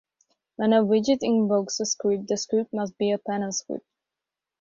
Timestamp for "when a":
0.55-0.81